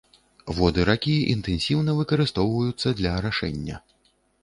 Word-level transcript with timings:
Воды 0.59 0.85
ракі 0.89 1.13
інтэнсіўна 1.35 1.97
выкарыстоўваюцца 2.01 2.97
для 2.99 3.17
арашэння. 3.23 3.75